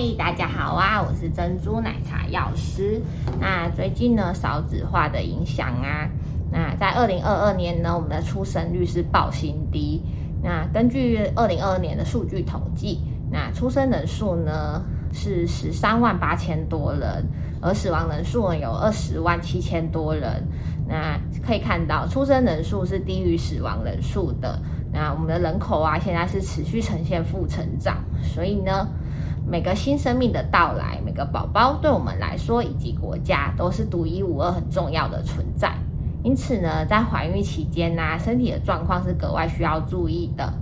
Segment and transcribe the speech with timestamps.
[0.00, 1.02] 嗨，大家好啊！
[1.02, 3.02] 我是珍珠奶茶药师。
[3.40, 6.08] 那最近呢，少子化的影响啊，
[6.52, 10.00] 那在二零二二年呢，我们的出生率是爆新低。
[10.40, 17.26] 那根据二零二二年的数据统计，那出生人数呢是十三万八千多人，
[17.60, 20.46] 而死亡人数呢有二十万七千多人。
[20.86, 24.62] 那可以看到，出生人数是低于死亡人数的。
[24.92, 28.88] 那我们的人口啊，现在是持续呈现负成长，所以呢，
[29.50, 35.72] 每个新生命的到来，每个宝宝对我们来说以及国家都是独一无二、很重要的存在。
[36.22, 40.52] 因此呢，在怀孕期间呢、身体的状况是格外需要注意的。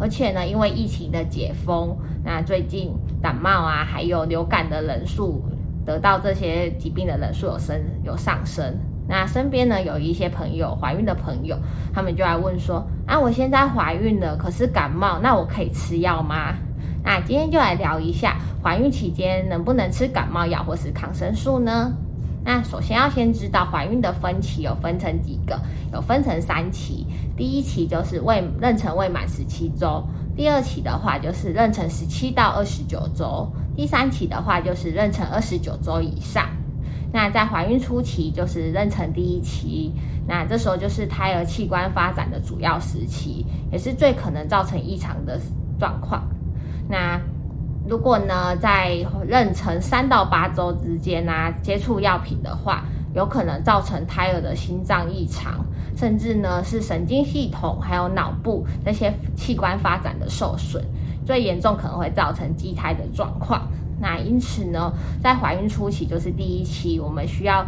[0.00, 5.44] 而且呢，因为疫情的解封，那最近感冒啊，还有流感的人数，
[5.84, 8.74] 得到这些疾病的人数有升有上升。
[9.06, 11.58] 那身边呢，有一些朋友怀孕的朋友，
[11.92, 16.54] 他们就来问说：啊，我现在怀孕了，可是感冒，那我可以吃药吗？
[17.04, 21.92] 那今天就来聊一下，怀孕期间能不能吃感冒药或是抗生素呢？
[22.44, 25.60] 那首先要先知道怀孕的分期有分成几个，
[25.92, 27.06] 有分成三期。
[27.36, 30.04] 第一期就是未妊娠未满十七周，
[30.36, 36.48] 第二期的话就是妊娠十七到二十九周，第三期的话就是妊娠二十九周以上。
[37.12, 39.92] 那在怀孕初期就是妊娠第一期，
[40.26, 45.40] 那这时候就是胎儿器官发展的主要时期，也是最可能造成异常的
[45.78, 46.26] 状况。
[46.92, 47.18] 那
[47.88, 55.64] 如果呢，在妊娠三到八周之间呢、接触药品的话，有可能造成胎儿的心脏异常，
[55.96, 60.84] 甚至呢是神经系统还有脑部那些器官发展的受损，
[61.24, 63.66] 最严重可能会造成畸胎的状况。
[63.98, 67.66] 那因此呢，在怀孕初期就是第一期，我们需要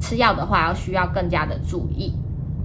[0.00, 2.12] 吃药的话，要需要更加的注意。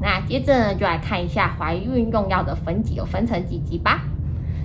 [0.02, 4.04] 那接着呢，就来看一下怀孕用药的分级，有分成几级吧。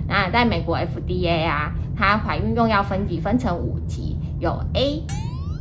[0.07, 5.03] 那在美国 FDA 啊，它怀孕用药分级分成五级，有 A、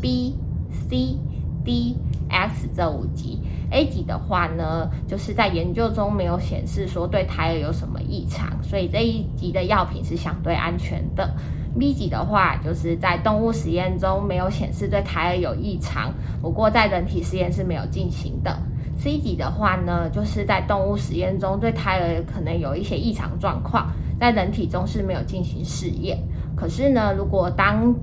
[0.01, 0.39] B、
[0.71, 1.19] C、
[1.65, 1.97] D、
[2.29, 3.41] X 这五级。
[3.73, 11.35] A 级的话呢，就是在研究中没有显示说对胎儿有什么异常，所以这一级的药品是相对安全的。
[11.77, 18.57] B 级的话，就是在动物实验中没有显示对胎儿有异常，不过在人体实验是没有进行的。
[18.99, 26.19] C 级的话呢，就是在动物实验中对胎儿可能有一些异常状况，在人体中是没有进行试验。
[26.57, 27.95] 可是呢，如果当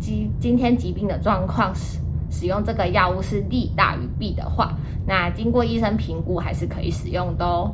[0.00, 1.98] 今今天疾病的状况使
[2.30, 4.76] 使用这个药物是利大于弊的话，
[5.06, 7.72] 那经过医生评估还是可以使用的哦。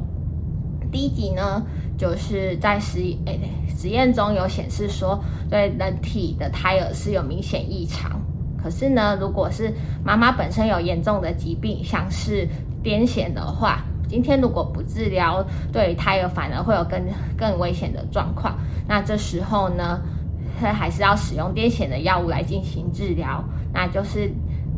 [0.90, 1.62] D 级呢，
[1.96, 8.20] 就是在实验诶实验中有显示说，对人体的胎儿是有明显异常。
[8.62, 9.72] 可是呢，如果是
[10.04, 12.48] 妈妈本身有严重的疾病，像是
[12.82, 17.00] 癫痫的话，今天如果不治疗，对胎儿反而会有更
[17.36, 18.58] 更危险的状况。
[18.86, 20.00] 那这时候呢，
[20.58, 24.30] 还是要使用癫痫的药物来进行治疗，那就是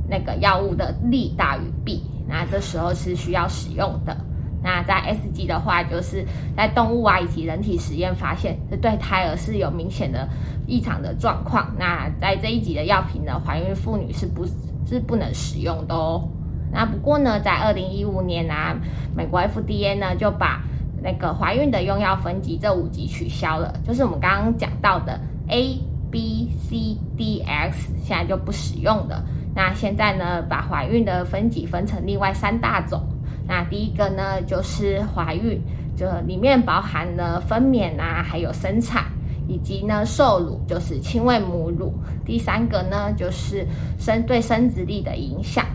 [0.08, 2.02] 那个药物的利大于弊。
[2.28, 4.16] 那这时候是需要使用的。
[4.62, 6.24] 那在 S 级的话，就是
[6.56, 10.28] 在动物啊以及人体实验发现，是对胎儿是有明显的
[10.66, 11.74] 异常的状况。
[11.78, 14.44] 那在这一级的药品呢，怀孕妇女是不
[14.86, 16.28] 是不能使用的哦。
[16.72, 18.76] 那不过呢，在二零一五年啊，
[19.16, 20.62] 美国 FDA 呢就把
[21.02, 29.24] 那个怀孕的用药分级这五级取消了，就是我们刚刚讲到的 A、B、C、D、X，现在就不使用了。
[29.54, 33.02] 那现在呢，把怀孕的分级分成另外三大种。
[33.50, 35.60] 那第一个呢，就是怀孕，
[35.96, 39.06] 就里面包含了分娩啊，还有生产，
[39.48, 41.92] 以及呢受乳，就是亲喂母乳。
[42.24, 43.66] 第三个呢，就是
[43.98, 45.66] 生对生殖力的影响。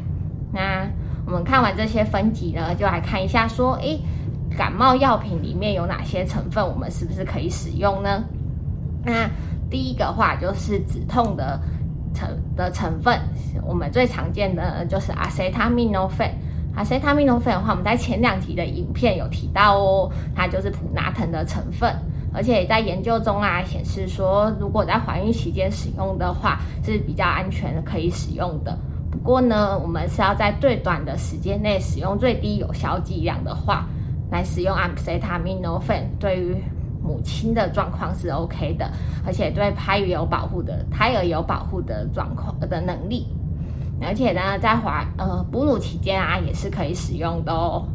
[0.53, 0.87] 那
[1.25, 3.99] 我们看完这些分级呢，就来看一下说，诶，
[4.57, 8.23] 感冒药品里面有哪些成分，我们是不是可以使用呢？
[9.03, 9.29] 那
[9.69, 11.59] 第一个话就是止痛的
[12.13, 13.19] 成的成分，
[13.65, 16.25] 我们最常见的就是阿塞他命诺芬。
[16.75, 21.89] 阿塞他命诺芬的话，我们在前两集的影片有提到哦，它就是普拿疼的成分，
[22.33, 28.77] 而且在研究中啊显示说，如果在怀孕期间使用的话是比较安全的，可以使用的。
[29.09, 33.87] 不过呢，我们是要在最短的时间内使用最低有效剂量的话，
[34.29, 36.57] 来使用阿塞他命诺芬，对于
[37.01, 38.91] 母亲的状况是 OK 的，
[39.25, 43.25] 而且对胎儿有保护的，胎儿有保护的状况的能力。
[44.01, 47.87] 而且呢，在怀呃哺乳期间啊，也是可以使用的哦。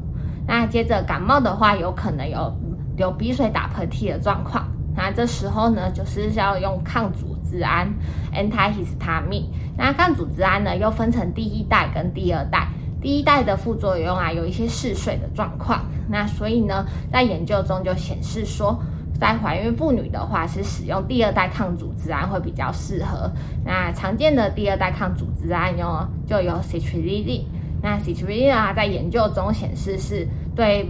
[0.46, 2.52] 那接着感冒的话，有可能有
[2.96, 4.66] 流鼻水、打喷嚏的状况。
[4.96, 7.88] 那这时候呢，就是要用抗组织胺
[8.34, 9.46] （antihistamine）。
[9.76, 12.68] 那抗组织胺呢，又分成第一代跟第二代。
[13.00, 15.86] 第一代的副作用啊，有一些嗜睡的状况。
[16.08, 18.78] 那所以呢，在研究中就显示说，
[19.20, 23.30] 在怀孕妇女的话，是使用第二代抗组织胺会比较适合。
[23.64, 27.44] 那常见的第二代抗组织胺哟，就有 Citrulline。
[27.82, 30.26] 那 Citrulline 啊，在研究中显示是
[30.56, 30.88] 对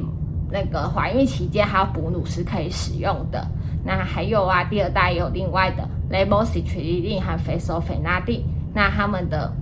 [0.49, 3.44] 那个怀孕期间还有哺乳是可以使用的。
[3.85, 8.43] 那还有啊，第二代有另外的 Levocitrigine 和 Fexofenadine。
[8.73, 9.53] 那他们的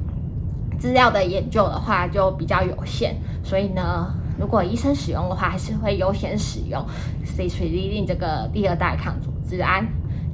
[0.78, 4.12] 资料的研究的话，就比较有限，所以呢。
[4.38, 6.84] 如果医生使用的话，还是会优先使用
[7.26, 9.86] Citrulline 这个第二代抗组织胺。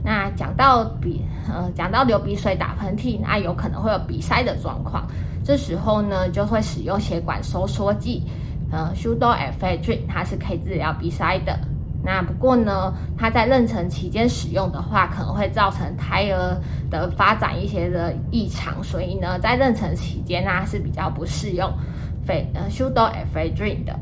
[0.05, 5.06] 那讲到鼻，呃，讲到流鼻水、打喷嚏，那有可能会有鼻塞的状况，
[5.43, 8.23] 这时候呢，就会使用血管收缩剂，
[8.71, 11.59] 呃，Pseudoephedrine，它是可以治疗鼻塞的。
[12.03, 16.61] 那不过呢，它在妊娠期间使用的话，可能会造成胎儿
[16.91, 21.73] 的发展一些的异常，所以呢，在妊娠期间呢，是比较不适用。
[22.26, 23.99] 非呃，Pseudoephedrine 的，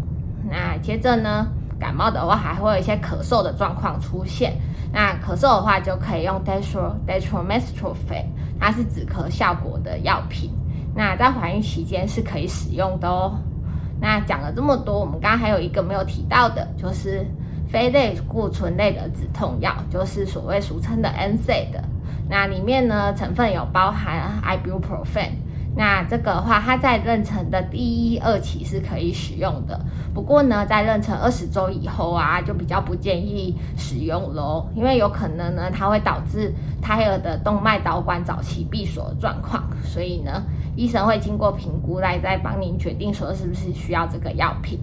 [0.49, 1.49] 那接着呢，
[1.79, 4.53] 感冒的话还会有一些咳嗽的状况出现。
[4.93, 8.27] 那咳嗽的话就可以用 Dextro Dextromethorphan，
[8.61, 10.51] 它是止咳效果的药品。
[10.95, 13.39] 那在怀孕期间是可以使用的哦。
[14.01, 17.27] 那讲了这么多，我们刚刚还有一个没有提到的，就是
[17.69, 21.83] 非类固醇类的止痛药，就是所谓俗称的 NSAID 的。
[22.29, 25.31] 那里面呢，成分有包含 Ibuprofen。
[25.75, 29.81] 那这个话，它在妊娠的第一二期是可以使用的。
[30.13, 36.53] 不过呢，在妊娠二十周以后啊，就比较不建议使用喽，因为有可能呢，它会导致
[36.83, 39.65] 胎儿的动脉导管早期闭锁状况。
[39.83, 40.43] 所以呢，
[40.77, 44.79] 医生会经过评估来再帮您决定说是不是需要这个药品。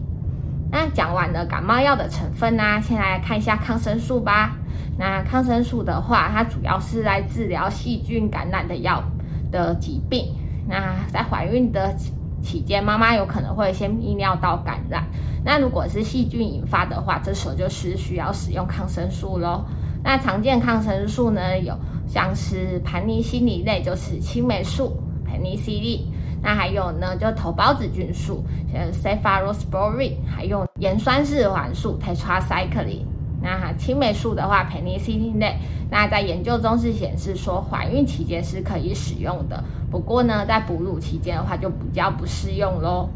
[0.72, 4.56] 那讲完了感冒药的成分呢，啊，先来看一下抗生素吧。
[4.98, 9.04] 那抗生素的话，它主要是来治疗细菌感染的药
[9.52, 10.34] 的疾病。
[10.70, 11.96] 那在怀孕的
[12.44, 15.04] 期间，妈妈有可能会先泌尿道感染。
[15.44, 19.66] 那如果是细菌引发的话，这时候就是需要使用抗生素喽。
[20.04, 21.74] 那常见抗生素呢，有
[22.08, 26.08] 像是盘尼西林类，就是青霉素 p e n i c i l i。
[26.42, 33.04] 那还有呢，就头孢子菌素，像 cephalosporin，还有盐酸四环素 （tetracycline）。
[33.42, 35.56] 那青霉素的话，penicillin 类，
[35.90, 39.64] 那在研究中是显示说，怀孕期间是可以使用的。
[39.90, 43.10] 不过呢，在哺乳期间的话就比较不适用喽。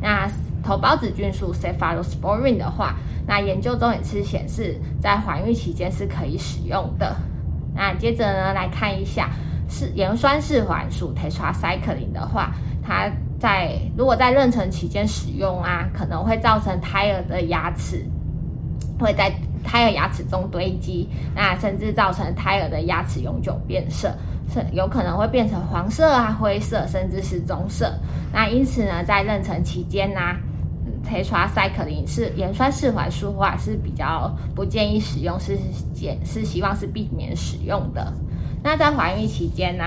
[0.00, 0.28] 那
[0.62, 2.96] 头孢子菌素 cephalosporin 的话，
[3.26, 7.16] 那研究中也是显示在怀孕期间是可以使用的。
[7.74, 9.30] 那接着呢，来看一下
[9.68, 12.52] 是盐酸四环素 tetracycline 的话，
[12.82, 18.04] 它在如果在妊娠期间使用啊，可能会造成胎儿的牙齿
[19.00, 24.12] 会在胎儿牙齿中堆积，那甚至造成胎儿的牙齿永久变色。
[24.72, 27.94] 有可能会变成黄色啊、灰色，甚至是棕色。
[28.32, 30.20] 那因此呢，在妊娠期间呢
[31.08, 35.56] ，Tetracycline 是盐酸四环素的话是比较不建议使用，是
[35.94, 38.12] 建是希望是避免使用的。
[38.62, 39.84] 那在怀孕期间呢，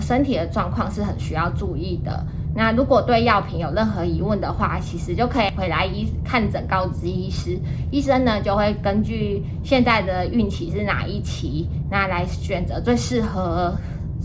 [0.00, 2.26] 身体的状况是很需要注意的。
[2.54, 7.58] 那如果对药品有任何疑问的话，其实就可以回来医看诊告知医师，
[7.90, 13.74] 医生呢就会根据现在的孕期是哪一期，那来选择最适合。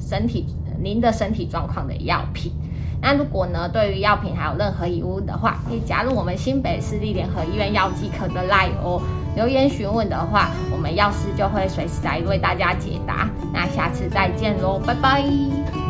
[0.09, 0.45] 身体，
[0.79, 2.53] 您的身体状况的药品。
[3.01, 9.01] 那如果呢，对于药品还有任何疑问的话，可以加入我们新北市立联合医院药剂科的 LINE 哦。
[9.35, 13.29] 留言询问的话，我们药师就会随时来为大家解答。
[13.51, 15.86] 那下次再见喽，拜拜。